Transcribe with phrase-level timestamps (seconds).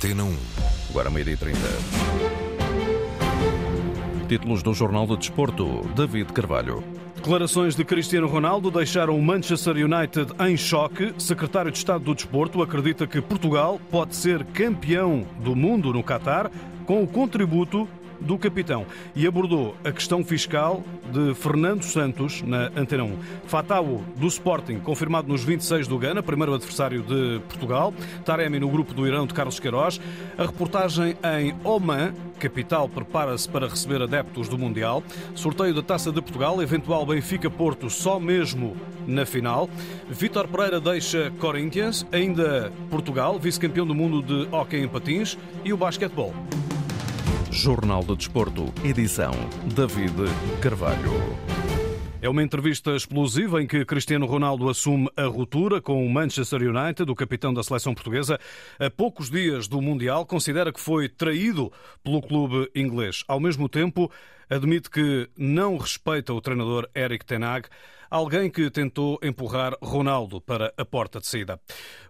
[0.00, 0.34] Antena 1.
[0.88, 1.58] Agora meia-dia e 30.
[4.26, 5.82] Títulos do Jornal do Desporto.
[5.94, 6.82] David Carvalho.
[7.16, 11.12] Declarações de Cristiano Ronaldo deixaram o Manchester United em choque.
[11.18, 16.50] Secretário de Estado do Desporto acredita que Portugal pode ser campeão do mundo no Qatar
[16.86, 17.86] com o contributo
[18.20, 20.82] do capitão e abordou a questão fiscal
[21.12, 23.16] de Fernando Santos na Antena 1.
[23.46, 27.92] Fatau do Sporting, confirmado nos 26 do Gana, primeiro adversário de Portugal.
[28.24, 30.00] Taremi no grupo do Irão de Carlos Queiroz.
[30.38, 35.02] A reportagem em Oman, capital prepara-se para receber adeptos do Mundial.
[35.34, 39.68] Sorteio da Taça de Portugal, eventual Benfica-Porto só mesmo na final.
[40.08, 45.76] Vítor Pereira deixa Corinthians, ainda Portugal, vice-campeão do mundo de hóquei em patins e o
[45.76, 46.34] basquetebol.
[47.50, 49.32] Jornal do Desporto, edição
[49.74, 50.14] David
[50.62, 51.12] Carvalho.
[52.22, 57.10] É uma entrevista explosiva em que Cristiano Ronaldo assume a ruptura com o Manchester United,
[57.10, 58.38] o capitão da seleção portuguesa,
[58.78, 61.72] a poucos dias do Mundial, considera que foi traído
[62.04, 63.24] pelo clube inglês.
[63.26, 64.10] Ao mesmo tempo,
[64.48, 67.68] admite que não respeita o treinador Eric Tenag
[68.10, 71.60] alguém que tentou empurrar Ronaldo para a porta de saída.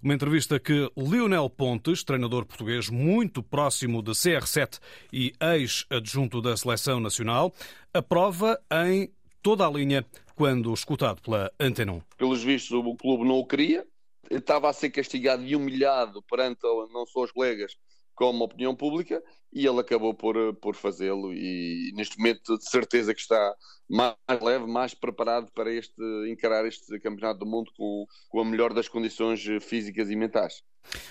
[0.03, 4.81] Uma entrevista que Lionel Pontes, treinador português muito próximo de CR7
[5.13, 7.53] e ex-adjunto da seleção nacional,
[7.93, 12.03] aprova em toda a linha quando escutado pela Antena 1.
[12.17, 13.87] Pelos vistos, o clube não o queria,
[14.31, 16.61] estava a ser castigado e humilhado perante
[16.93, 17.77] não só os colegas,
[18.15, 21.33] como a opinião pública, e ele acabou por, por fazê-lo.
[21.33, 23.55] E neste momento, de certeza que está
[23.89, 28.73] mais leve, mais preparado para este, encarar este Campeonato do Mundo com, com a melhor
[28.73, 30.63] das condições físicas e mentais.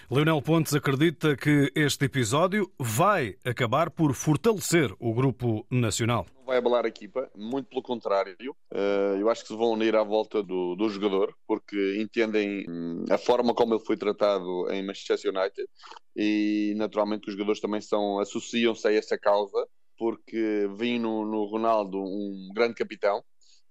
[0.09, 6.25] Leonel Pontes acredita que este episódio vai acabar por fortalecer o grupo nacional.
[6.35, 8.35] Não vai abalar a equipa, muito pelo contrário.
[8.73, 13.05] Eh, eu acho que se vão unir à volta do, do jogador, porque entendem hum,
[13.09, 15.67] a forma como ele foi tratado em Manchester United
[16.15, 22.01] e naturalmente os jogadores também são associam-se a essa causa porque vi no, no Ronaldo
[22.01, 23.21] um grande capitão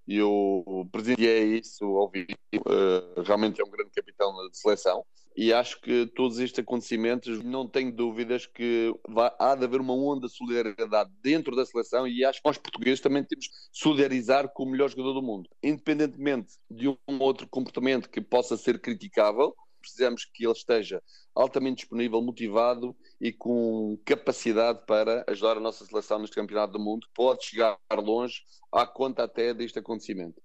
[0.07, 2.27] e eu presenciei isso ao vivo.
[2.55, 5.05] Uh, realmente é um grande capitão de seleção.
[5.37, 9.93] E acho que todos estes acontecimentos, não tenho dúvidas que vai, há de haver uma
[9.93, 14.49] onda de solidariedade dentro da seleção e acho que nós portugueses também temos que solidarizar
[14.51, 15.47] com o melhor jogador do mundo.
[15.63, 21.01] Independentemente de um outro comportamento que possa ser criticável, precisamos que ele esteja
[21.39, 27.07] altamente disponível, motivado e com capacidade para ajudar a nossa seleção neste Campeonato do Mundo.
[27.15, 28.41] Pode chegar longe
[28.71, 30.41] à conta até deste acontecimento.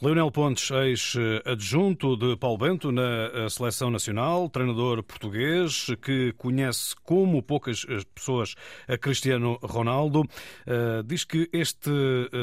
[0.00, 7.42] Leonel Pontes, ex-adjunto de Paulo Bento na eh, Seleção Nacional, treinador português que conhece como
[7.42, 8.54] poucas eh, pessoas
[8.88, 10.24] a Cristiano Ronaldo,
[10.66, 11.90] eh, diz que este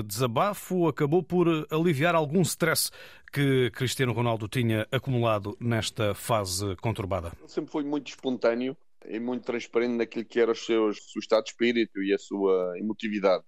[0.05, 2.91] desabafo acabou por aliviar algum stress
[3.31, 7.31] que Cristiano Ronaldo tinha acumulado nesta fase conturbada.
[7.45, 11.43] Sempre foi muito espontâneo e muito transparente naquilo que era o seu, o seu estado
[11.43, 13.43] de espírito e a sua emotividade.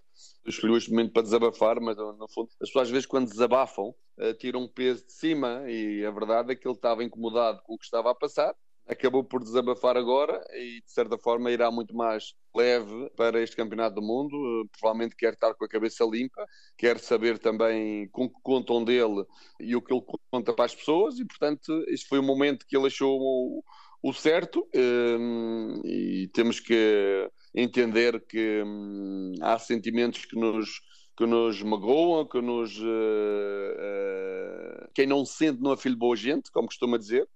[0.46, 4.34] Escolheu este momento para desabafar, mas no fundo, as pessoas às vezes quando desabafam uh,
[4.38, 7.78] tiram um peso de cima e a verdade é que ele estava incomodado com o
[7.78, 8.54] que estava a passar,
[8.86, 13.96] acabou por desabafar agora e de certa forma irá muito mais leve para este campeonato
[13.96, 16.44] do mundo, uh, provavelmente quer estar com a cabeça limpa,
[16.76, 19.24] quer saber também com que contam dele
[19.60, 22.76] e o que ele conta para as pessoas e portanto este foi o momento que
[22.76, 23.62] ele achou
[24.02, 30.68] o, certo um, e temos que entender que hum, há sentimentos que nos
[31.16, 36.50] que nos magoam, que nos uh, uh, quem não sente não é filho boa gente,
[36.50, 37.28] como costuma dizer,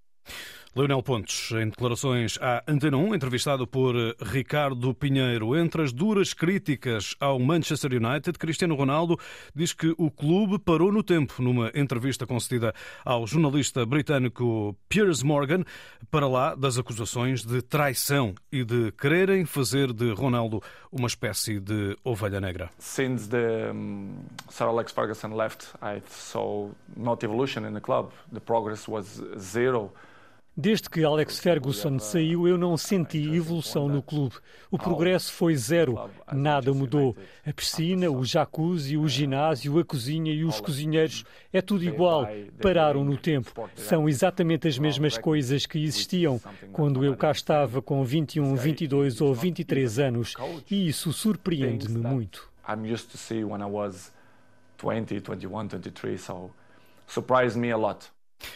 [0.77, 5.57] Leonel Pontes, em declarações à Antena 1, entrevistado por Ricardo Pinheiro.
[5.57, 9.17] Entre as duras críticas ao Manchester United, Cristiano Ronaldo
[9.55, 12.75] diz que o clube parou no tempo numa entrevista concedida
[13.05, 15.63] ao jornalista britânico Piers Morgan,
[16.11, 21.97] para lá das acusações de traição e de quererem fazer de Ronaldo uma espécie de
[22.03, 22.69] ovelha negra.
[22.81, 23.73] Since the
[24.51, 28.11] Sir Alex Ferguson left, I saw not evolution in the club.
[28.33, 29.93] The progress was zero.
[30.57, 34.37] Desde que Alex Ferguson saiu, eu não senti evolução no clube.
[34.71, 36.09] O progresso foi zero.
[36.33, 37.17] Nada mudou.
[37.45, 42.29] A piscina, o jacuzzi, o ginásio, a cozinha e os cozinheiros é tudo igual.
[42.63, 43.69] Pararam no tempo.
[43.75, 46.41] São exatamente as mesmas coisas que existiam
[46.73, 50.35] quando eu cá estava com 21, 22 ou 23 anos.
[50.71, 52.49] E isso surpreende-me muito.
[52.69, 54.13] I'm used to see when I was
[54.79, 56.51] 20, 21, 23, so
[57.09, 58.07] surprised me a lot.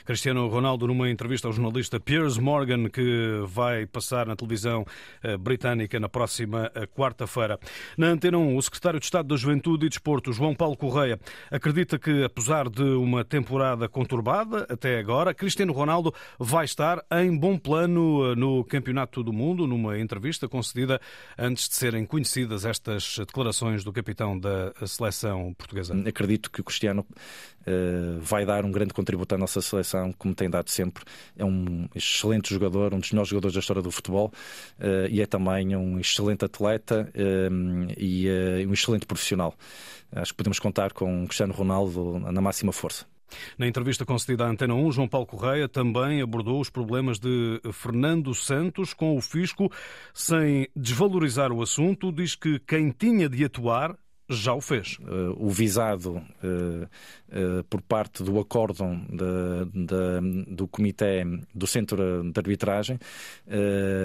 [0.05, 4.85] Cristiano Ronaldo, numa entrevista ao jornalista Piers Morgan, que vai passar na televisão
[5.23, 7.59] eh, britânica na próxima eh, quarta-feira.
[7.97, 11.19] Na Antena 1, o secretário de Estado da Juventude e Desporto, João Paulo Correia,
[11.51, 17.59] acredita que, apesar de uma temporada conturbada até agora, Cristiano Ronaldo vai estar em bom
[17.59, 21.01] plano eh, no Campeonato do Mundo, numa entrevista concedida
[21.39, 25.95] antes de serem conhecidas estas declarações do capitão da seleção portuguesa.
[26.07, 27.07] Acredito que o Cristiano
[28.21, 31.05] vai dar um grande contributo à nossa seleção como tem dado sempre.
[31.37, 34.33] É um excelente jogador, um dos melhores jogadores da história do futebol
[34.79, 38.29] uh, e é também um excelente atleta uh, e
[38.67, 39.55] um excelente profissional.
[40.13, 43.07] Acho que podemos contar com Cristiano Ronaldo na máxima força.
[43.59, 48.35] Na entrevista concedida à Antena 1, João Paulo Correia também abordou os problemas de Fernando
[48.35, 49.71] Santos com o fisco,
[50.15, 53.95] sem desvalorizar o assunto, diz que quem tinha de atuar
[54.29, 54.99] já o fez.
[55.01, 59.01] Uh, o visado uh, uh, por parte do acórdão
[60.47, 62.99] do Comitê do Centro de Arbitragem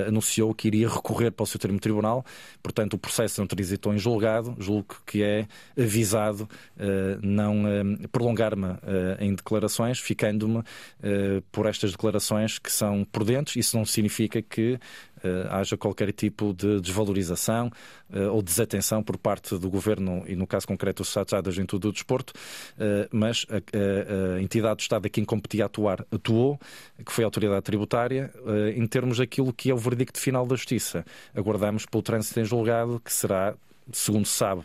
[0.07, 2.25] anunciou que iria recorrer para o seu termo tribunal,
[2.61, 5.47] portanto o processo não transitou em julgado, julgo que é
[5.77, 6.47] avisado
[7.21, 7.63] não
[8.11, 8.77] prolongar-me
[9.19, 10.63] em declarações, ficando-me
[11.51, 14.79] por estas declarações que são prudentes, isso não significa que
[15.49, 17.71] haja qualquer tipo de desvalorização
[18.09, 21.81] uh, ou desatenção por parte do Governo e, no caso concreto, o Estado da Juventude
[21.81, 26.59] do Desporto, uh, mas a, entidade do Estado a quem competia atuar atuou,
[27.05, 28.31] que foi a Autoridade Tributária,
[28.75, 31.05] em termos daquilo que é o verdicto final da Justiça.
[31.35, 33.55] Aguardamos pelo trânsito em julgado, que será
[33.91, 34.63] segundo se sabe,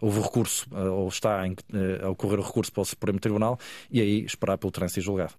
[0.00, 1.42] houve recurso, ou está
[2.02, 3.58] a ocorrer recurso para o Supremo Tribunal,
[3.90, 5.34] e aí esperar pelo trânsito em julgado.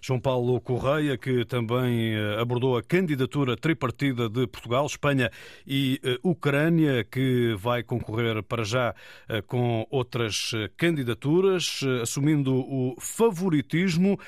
[0.00, 5.30] João Paulo Correia, que também eh, abordou a candidatura tripartida de Portugal, Espanha
[5.66, 8.94] e eh, Ucrânia, que vai concorrer para já
[9.28, 14.18] eh, com outras candidaturas, assumindo o favoritismo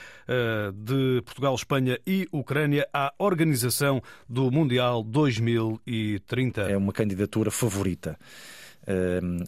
[0.75, 6.63] de Portugal, Espanha e Ucrânia à organização do Mundial 2030.
[6.63, 8.19] É uma candidatura favorita.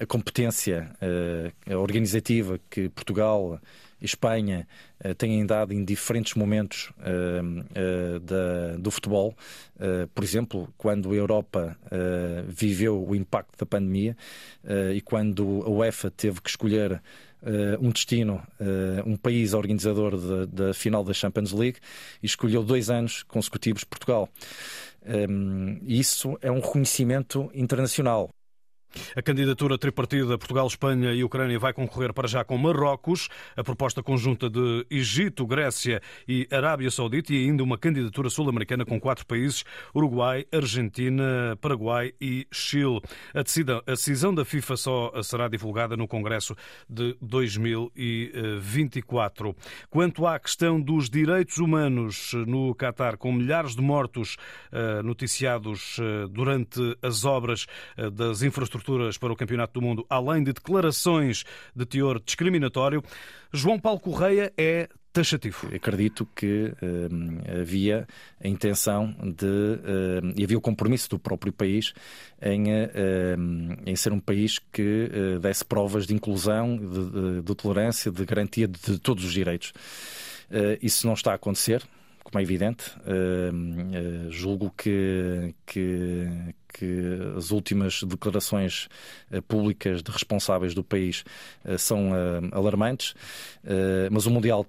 [0.01, 0.91] A competência
[1.69, 3.61] organizativa que Portugal
[4.01, 4.67] Espanha
[5.05, 9.37] uh, têm dado em diferentes momentos uh, uh, do futebol.
[10.15, 11.77] por exemplo, quando a Europa
[12.47, 14.17] viveu o impacto da pandemia
[14.95, 17.01] e quando a UEFA teve que escolher
[17.81, 18.43] um destino,
[19.07, 21.79] um país organizador da final da Champions League
[22.23, 24.29] e escolheu dois anos consecutivos Portugal.
[25.07, 28.31] Um, isso é um reconhecimento internacional.
[29.15, 34.03] A candidatura tripartida Portugal, Espanha e Ucrânia vai concorrer para já com Marrocos, a proposta
[34.03, 39.63] conjunta de Egito, Grécia e Arábia Saudita e ainda uma candidatura sul-americana com quatro países:
[39.95, 43.01] Uruguai, Argentina, Paraguai e Chile.
[43.35, 43.43] A
[43.91, 46.55] decisão, da FIFA só será divulgada no Congresso
[46.89, 49.57] de 2024.
[49.91, 54.37] Quanto à questão dos direitos humanos no Catar, com milhares de mortos
[54.71, 60.07] eh, noticiados eh, durante as obras eh, das infraestruturas infraestruturas para o Campeonato do Mundo,
[60.09, 61.45] além de declarações
[61.75, 63.03] de teor discriminatório,
[63.53, 65.69] João Paulo Correia é taxativo.
[65.75, 68.07] Acredito que uh, havia
[68.43, 69.47] a intenção de.
[69.47, 71.93] Uh, e havia o compromisso do próprio país
[72.41, 75.11] em, uh, em ser um país que
[75.41, 79.73] desse provas de inclusão, de, de, de, tolerância, de garantia de, de todos os direitos.
[80.81, 81.83] isso não está a acontecer
[82.31, 82.93] como é evidente.
[83.01, 86.29] Uh, julgo que, que,
[86.73, 88.89] que, as últimas declarações
[89.31, 91.25] uh, públicas de responsáveis do país
[91.79, 92.11] são
[92.53, 93.15] alarmantes,
[94.11, 94.67] mas o Mundial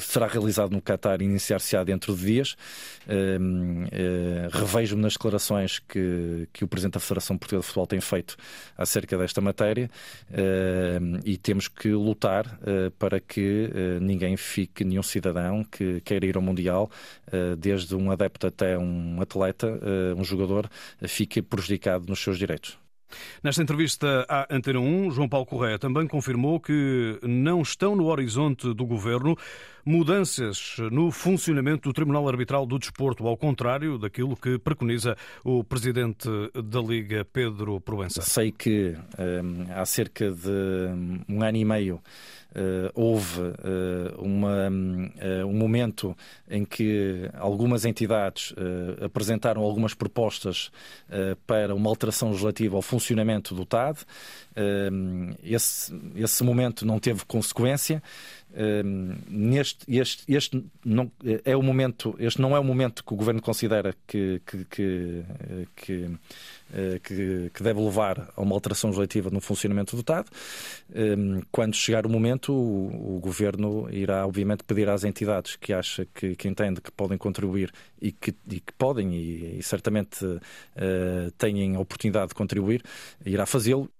[0.00, 2.56] será realizado no Qatar e iniciar-se-á dentro de dias.
[3.06, 8.00] Uh, uh, Revejo-me nas declarações que, que o Presidente da Federação Portuguesa de Futebol tem
[8.00, 8.36] feito
[8.76, 9.90] acerca desta matéria
[10.30, 16.26] uh, e temos que lutar eh, para que eh, ninguém fique, nenhum cidadão que queira
[16.26, 16.90] ir ao Mundial,
[17.58, 19.66] desde um adepto até um atleta,
[20.16, 20.68] um jogador,
[21.06, 22.78] fique prejudicado nos seus direitos.
[23.42, 28.72] Nesta entrevista à Antena 1, João Paulo Correia também confirmou que não estão no horizonte
[28.74, 29.36] do governo
[29.88, 36.28] mudanças no funcionamento do Tribunal Arbitral do Desporto, ao contrário daquilo que preconiza o presidente
[36.62, 38.20] da Liga, Pedro Proença.
[38.20, 42.02] Sei que um, há cerca de um ano e meio
[42.48, 46.16] Uh, houve uh, uma, uh, um momento
[46.48, 48.54] em que algumas entidades
[49.04, 50.70] apresentaram algumas propostas
[51.46, 53.98] para uma alteração legislativa ao funcionamento do TAD.
[55.42, 58.02] Esse, esse momento não teve consequência
[59.28, 61.10] neste este, este não
[61.44, 65.24] é o momento este não é o momento que o governo considera que que, que,
[65.76, 66.10] que
[66.72, 70.28] eh, que, que, deve levar a uma alteração legislativa no funcionamento do TAD.
[70.94, 76.06] Ehm, quando chegar o momento, o, o Governo irá, obviamente, pedir às entidades que acha
[76.14, 81.30] que, que entende que podem contribuir e que, e que podem e, e certamente uh,
[81.38, 82.82] têm a oportunidade de contribuir,
[83.24, 83.90] irá fazê-lo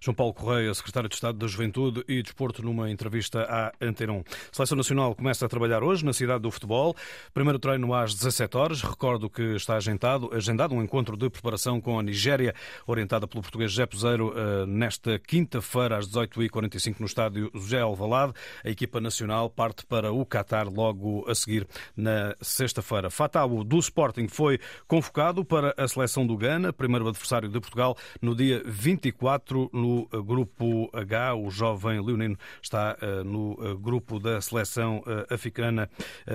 [0.00, 4.18] João Paulo Correia, secretário de Estado da Juventude e Desporto, numa entrevista à Antena 1.
[4.18, 6.94] A Seleção Nacional começa a trabalhar hoje na cidade do futebol.
[7.32, 8.82] Primeiro treino às 17 horas.
[8.82, 12.54] Recordo que está agendado, agendado um encontro de preparação com a Nigéria,
[12.86, 18.32] orientada pelo português José Pozeiro, eh, nesta quinta-feira às 18h45 no estádio José Alvalade.
[18.64, 21.66] A equipa nacional parte para o Qatar logo a seguir
[21.96, 23.10] na sexta-feira.
[23.10, 28.34] Fatau do Sporting foi convocado para a seleção do Ghana, primeiro adversário de Portugal, no
[28.34, 31.34] dia 24 no eh, grupo H.
[31.34, 35.88] O jovem leonino está eh, no eh, grupo da seleção africana.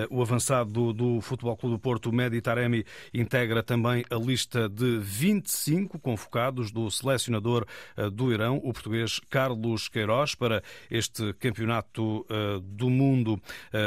[0.09, 5.99] O avançado do Futebol Clube do Porto, Medi Taremi, integra também a lista de 25
[5.99, 7.65] convocados do selecionador
[8.13, 12.25] do Irão, o português Carlos Queiroz, para este campeonato
[12.63, 13.39] do mundo.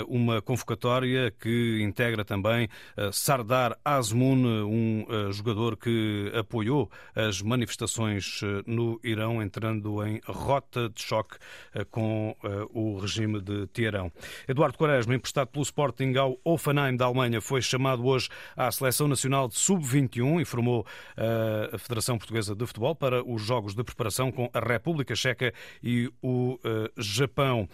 [0.09, 2.69] Uma convocatória que integra também
[3.13, 11.37] Sardar Azmoun, um jogador que apoiou as manifestações no Irão entrando em rota de choque
[11.75, 14.11] eh, com eh, o regime de Teherão.
[14.49, 19.49] Eduardo Quaresma, emprestado pelo Sporting ao Offenheim da Alemanha, foi chamado hoje à Seleção Nacional
[19.49, 20.87] de Sub-21, informou
[21.17, 25.53] eh, a Federação Portuguesa de Futebol, para os jogos de preparação com a República Checa
[25.83, 26.59] e o
[26.97, 27.69] Japão.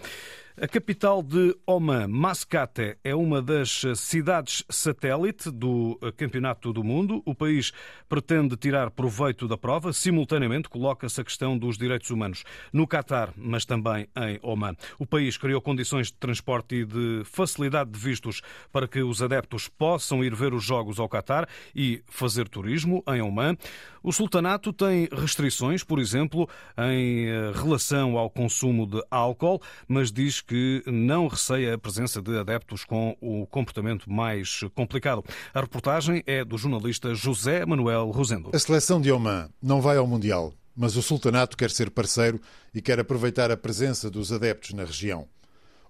[0.56, 7.22] A capital de Oman, Mascate, é uma das cidades satélite do Campeonato do Mundo.
[7.24, 7.72] O país
[8.08, 9.92] pretende tirar proveito da prova.
[9.92, 14.74] Simultaneamente, coloca-se a questão dos direitos humanos no Catar, mas também em Oman.
[14.98, 18.42] O país criou condições de transporte e de facilidade de vistos
[18.72, 23.22] para que os adeptos possam ir ver os jogos ao Catar e fazer turismo em
[23.22, 23.56] Oman.
[24.02, 30.39] O sultanato tem restrições, por exemplo, em eh, relação ao consumo de álcool, mas diz
[30.40, 35.24] que não receia a presença de adeptos com o comportamento mais complicado.
[35.52, 38.50] A reportagem é do jornalista José Manuel Rosendo.
[38.52, 42.40] A seleção de Oman não vai ao Mundial, mas o sultanato quer ser parceiro
[42.74, 45.28] e quer aproveitar a presença dos adeptos na região.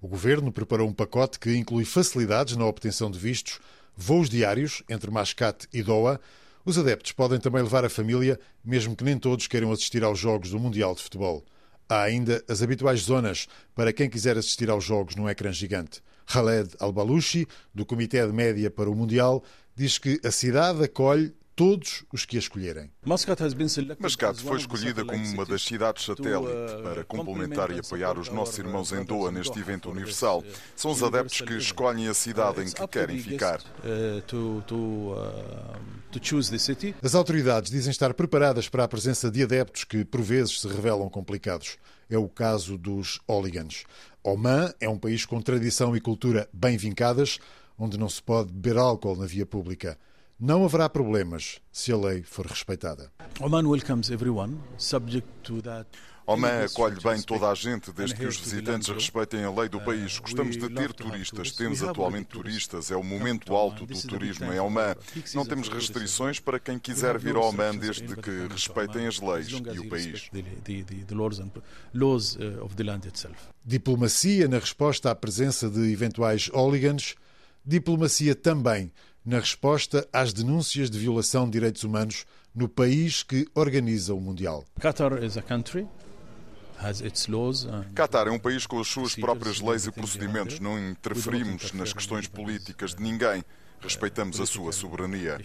[0.01, 3.61] O governo preparou um pacote que inclui facilidades na obtenção de vistos,
[3.97, 6.19] voos diários entre Mascate e Doha
[6.65, 10.51] os adeptos podem também levar a família, mesmo que nem todos queiram assistir aos Jogos
[10.51, 11.45] do Mundial de Futebol.
[11.91, 16.01] Há ainda as habituais zonas para quem quiser assistir aos Jogos num ecrã gigante.
[16.25, 19.43] Khaled Al-Baluchi, do Comitê de Média para o Mundial,
[19.75, 22.91] diz que a cidade acolhe todos os que a escolherem.
[23.05, 28.59] Mascate foi escolhida como uma das cidades satélite uh, para complementar e apoiar os nossos
[28.59, 30.43] irmãos em Doha neste evento universal.
[30.75, 33.61] São os adeptos que escolhem a cidade em que querem ficar.
[33.85, 34.23] Uh,
[34.75, 35.15] uh,
[37.03, 41.11] As autoridades dizem estar preparadas para a presença de adeptos que, por vezes, se revelam
[41.11, 41.77] complicados.
[42.09, 43.85] É o caso dos hooligans.
[44.25, 47.39] Oman é um país com tradição e cultura bem vincadas,
[47.79, 49.99] onde não se pode beber álcool na via pública.
[50.41, 53.13] Não haverá problemas se a lei for respeitada.
[53.41, 55.87] Oman welcomes everyone, subject to that.
[56.27, 60.19] Oman acolhe bem toda a gente, desde que os visitantes respeitem a lei do país.
[60.19, 64.51] Gostamos de ter turistas, temos atualmente turistas, é o momento alto do turismo.
[64.51, 64.97] em Oman.
[65.35, 69.79] Não temos restrições para quem quiser vir ao Oman, desde que respeitem as leis e
[69.79, 70.31] o país.
[73.63, 77.15] Diplomacia na resposta à presença de eventuais hooligans,
[77.63, 78.91] diplomacia também
[79.31, 84.65] na resposta às denúncias de violação de direitos humanos no país que organiza o Mundial.
[84.81, 85.13] Qatar
[87.95, 90.59] Qatar é um país com as suas próprias leis e procedimentos.
[90.59, 93.45] Não interferimos nas questões políticas de ninguém.
[93.81, 95.39] Respeitamos a sua soberania.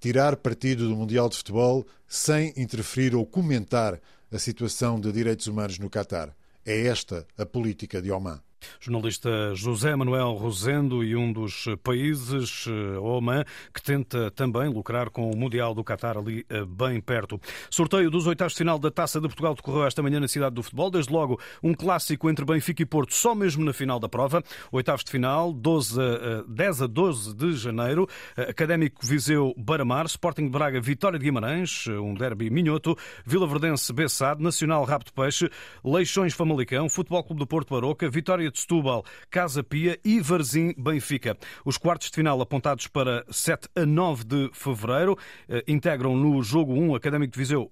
[0.00, 4.00] Tirar partido do Mundial de Futebol sem interferir ou comentar
[4.32, 6.34] a situação de direitos humanos no Qatar.
[6.64, 8.42] É esta a política de Oman.
[8.80, 15.30] Jornalista José Manuel Rosendo e um dos países, eh, Oman, que tenta também lucrar com
[15.30, 17.40] o Mundial do Qatar ali eh, bem perto.
[17.70, 20.62] Sorteio dos oitavos de final da Taça de Portugal decorreu esta manhã na cidade do
[20.62, 20.90] futebol.
[20.90, 24.42] Desde logo, um clássico entre Benfica e Porto, só mesmo na final da prova.
[24.72, 28.08] Oitavos de final, 12 a, 10 a 12 de janeiro.
[28.36, 32.96] Académico Viseu Baramar, Sporting de Braga Vitória de Guimarães, um derby minhoto.
[33.24, 35.50] Vila Verdense Bessade, Nacional de Peixe,
[35.84, 41.36] Leixões Famalicão, Futebol Clube do Porto Baroca, Vitória de Setúbal, Casa Pia e Varzim Benfica.
[41.64, 46.72] Os quartos de final apontados para 7 a 9 de fevereiro eh, integram no jogo
[46.72, 47.70] 1 Académico de Viseu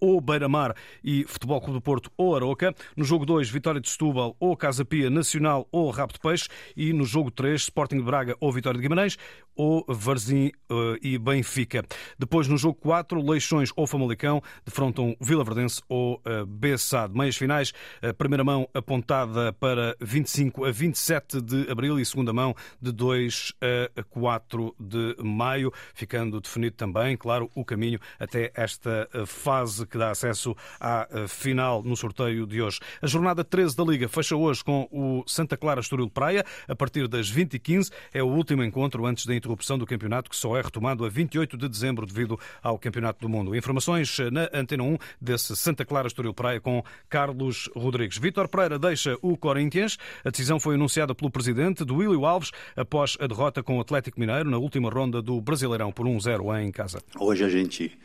[0.00, 2.74] ou Beira-Mar e Futebol Clube do Porto ou Aroca.
[2.96, 6.48] No jogo 2, Vitória de Setúbal ou Casa Pia Nacional ou Rabo de Peixe.
[6.76, 9.16] E no jogo 3, Sporting de Braga ou Vitória de Guimarães
[9.54, 11.84] ou Varzim uh, e Benfica.
[12.18, 17.14] Depois, no jogo 4, Leixões ou Famalicão defrontam Vila Verdense ou Bessade.
[17.14, 22.54] Meias finais, a primeira mão apontada para 25 a 27 de abril e segunda mão
[22.80, 23.54] de 2
[23.96, 30.10] a 4 de maio, ficando definido também, claro, o caminho até esta fase que dá
[30.10, 32.80] acesso à final no sorteio de hoje.
[33.00, 37.08] A jornada 13 da Liga fecha hoje com o Santa Clara Estoril Praia, a partir
[37.08, 37.90] das 20h15.
[38.12, 41.56] É o último encontro antes da interrupção do campeonato, que só é retomado a 28
[41.56, 43.54] de dezembro devido ao Campeonato do Mundo.
[43.54, 48.18] Informações na Antena 1 desse Santa Clara Estoril Praia com Carlos Rodrigues.
[48.18, 49.96] Vítor Pereira deixa o Corinthians.
[50.24, 54.18] A decisão foi anunciada pelo presidente do Willio Alves após a derrota com o Atlético
[54.18, 57.00] Mineiro na última ronda do Brasileirão por 1-0 em casa.
[57.18, 57.96] Hoje a gente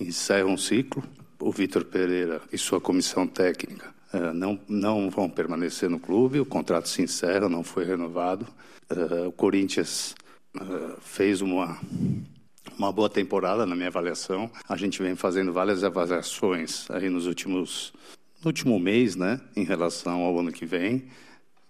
[0.00, 0.73] encerra um ciclo.
[1.38, 6.40] O Vítor Pereira e sua comissão técnica eh, não, não vão permanecer no clube.
[6.40, 8.46] O contrato se encerra, não foi renovado.
[8.88, 10.14] Eh, o Corinthians
[10.58, 11.78] eh, fez uma
[12.76, 14.50] uma boa temporada na minha avaliação.
[14.68, 17.92] A gente vem fazendo várias avaliações aí nos últimos
[18.42, 21.04] no último mês, né, em relação ao ano que vem,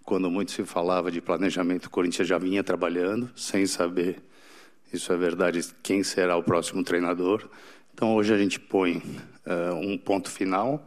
[0.03, 4.21] quando muito se falava de planejamento, o Corinthians já vinha trabalhando sem saber,
[4.93, 7.49] isso é verdade, quem será o próximo treinador.
[7.95, 10.85] Então hoje a gente põe uh, um ponto final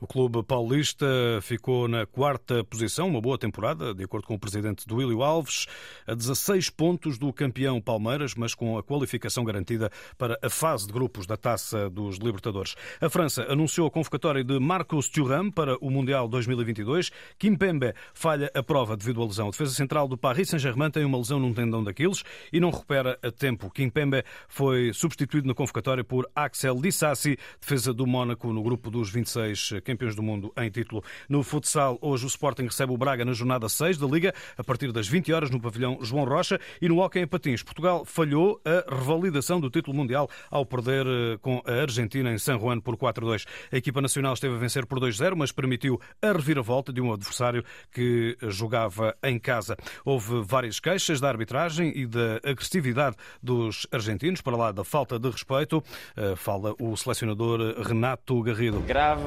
[0.00, 1.06] o clube paulista
[1.42, 5.66] ficou na quarta posição, uma boa temporada, de acordo com o presidente do Willio Alves,
[6.06, 10.92] a 16 pontos do campeão Palmeiras, mas com a qualificação garantida para a fase de
[10.92, 12.74] grupos da Taça dos Libertadores.
[13.00, 17.10] A França anunciou a convocatória de Marcos Thuram para o Mundial 2022.
[17.38, 19.48] Kimpembe falha a prova devido à lesão.
[19.48, 23.18] A defesa central do Paris Saint-Germain tem uma lesão num tendão daqueles e não recupera
[23.22, 23.70] a tempo.
[23.70, 29.63] Kimpembe foi substituído na convocatória por Axel Dissassi, defesa do Mónaco no grupo dos 26
[29.84, 31.02] campeões do mundo em título.
[31.28, 34.92] No futsal, hoje o Sporting recebe o Braga na jornada 6 da Liga, a partir
[34.92, 36.60] das 20 horas no pavilhão João Rocha.
[36.80, 41.38] E no Hockey em Patins, Portugal falhou a revalidação do título mundial ao perder eh,
[41.40, 43.46] com a Argentina em San Juan por 4-2.
[43.72, 47.64] A equipa nacional esteve a vencer por 2-0, mas permitiu a reviravolta de um adversário
[47.92, 49.76] que jogava em casa.
[50.04, 55.30] Houve várias queixas da arbitragem e da agressividade dos argentinos, para lá da falta de
[55.30, 55.82] respeito.
[56.16, 58.80] Eh, fala o selecionador Renato Garrido.
[58.80, 59.22] Grave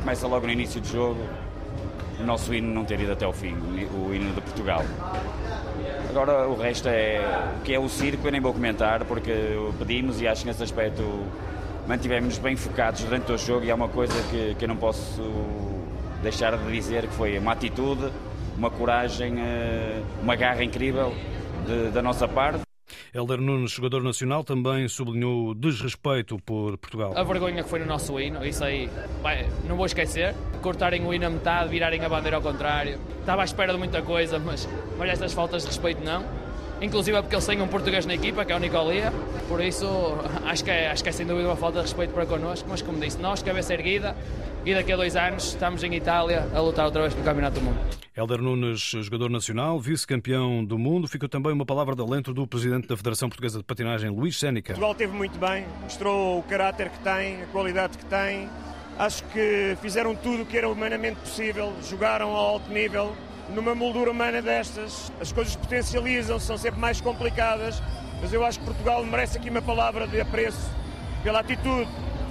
[0.00, 1.20] começa logo no início do jogo
[2.18, 4.84] o nosso hino não ter ido até o fim, o hino de Portugal.
[6.08, 7.20] Agora o resto é
[7.58, 9.32] o que é o circo, eu nem vou comentar porque
[9.78, 11.02] pedimos e acho que nesse aspecto
[11.86, 15.22] mantivemos-nos bem focados durante o jogo e é uma coisa que, que eu não posso
[16.22, 18.10] deixar de dizer que foi uma atitude,
[18.56, 21.14] uma coragem, eh, uma garra incrível
[21.66, 22.69] de, da nossa parte.
[23.12, 27.12] Helder Nunes, jogador nacional, também sublinhou o desrespeito por Portugal.
[27.16, 28.88] A vergonha que foi no nosso hino, isso aí,
[29.22, 30.34] bem, não vou esquecer.
[30.62, 33.00] Cortarem o hino a metade, virarem a bandeira ao contrário.
[33.18, 36.24] Estava à espera de muita coisa, mas, mas estas faltas de respeito não.
[36.80, 39.12] Inclusive é porque eles têm um português na equipa, que é o Nicolia.
[39.48, 39.86] Por isso,
[40.44, 42.66] acho que, é, acho que é sem dúvida uma falta de respeito para connosco.
[42.70, 44.16] Mas como disse, nós, cabeça erguida,
[44.64, 47.64] e daqui a dois anos estamos em Itália a lutar outra vez pelo Campeonato do
[47.64, 47.78] Mundo.
[48.16, 52.86] Helder Nunes, jogador nacional, vice-campeão do mundo, ficou também uma palavra de alento do presidente
[52.86, 54.74] da Federação Portuguesa de Patinagem, Luís Sénica.
[54.74, 58.48] Portugal teve muito bem, mostrou o caráter que tem, a qualidade que tem.
[58.98, 63.14] Acho que fizeram tudo o que era humanamente possível, jogaram ao alto nível.
[63.54, 67.82] Numa moldura humana destas, as coisas potencializam, são sempre mais complicadas,
[68.20, 70.70] mas eu acho que Portugal merece aqui uma palavra de apreço
[71.22, 71.90] pela atitude,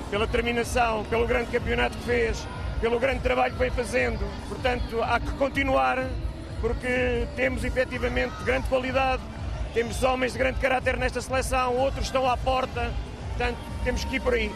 [0.09, 2.47] pela determinação, pelo grande campeonato que fez,
[2.79, 4.19] pelo grande trabalho que vem fazendo.
[4.47, 6.07] Portanto, há que continuar,
[6.61, 9.21] porque temos efetivamente grande qualidade,
[9.73, 12.93] temos homens de grande caráter nesta seleção, outros estão à porta,
[13.29, 14.51] portanto, temos que ir por aí.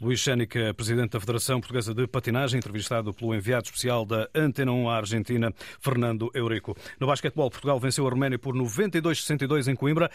[0.00, 4.88] Luís Sénica, presidente da Federação Portuguesa de Patinagem, entrevistado pelo enviado especial da Antena 1
[4.88, 6.76] à Argentina, Fernando Eurico.
[7.00, 10.10] No basquetebol, Portugal venceu a Roménia por 92-62 em Coimbra,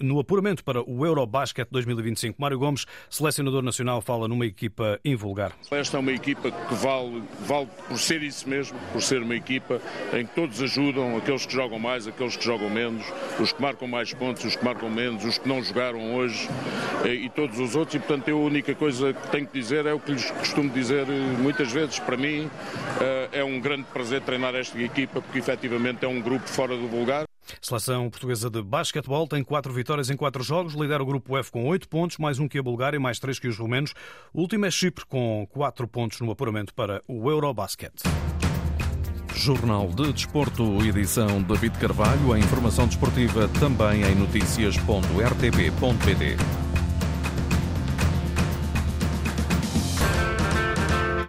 [0.00, 2.40] no apuramento para o Eurobasket 2025.
[2.40, 5.52] Mário Gomes, selecionador nacional, fala numa equipa invulgar.
[5.70, 9.80] Esta é uma equipa que vale, vale por ser isso mesmo, por ser uma equipa
[10.12, 13.04] em que todos ajudam, aqueles que jogam mais, aqueles que jogam menos,
[13.38, 16.48] os que marcam mais pontos, os que marcam menos, os que não jogaram hoje
[17.04, 17.94] eh, e todos os outros.
[17.94, 20.30] E, portanto, eu a única coisa coisa que tenho que dizer é o que lhes
[20.30, 21.98] costumo dizer eh, muitas vezes.
[21.98, 22.48] Para mim
[23.00, 26.86] eh, é um grande prazer treinar esta equipa porque efetivamente é um grupo fora do
[26.86, 27.24] vulgar.
[27.60, 31.66] Seleção portuguesa de basquetebol tem quatro vitórias em quatro jogos, lidera o grupo F com
[31.66, 33.92] oito pontos, mais um que a Bulgária, mais três que os romenos.
[34.32, 37.92] O último é Chipre com quatro pontos no apuramento para o Eurobasket.
[39.34, 42.32] Jornal de Desporto, edição David Carvalho.
[42.32, 46.63] A informação desportiva também em notícias.rtp.pt.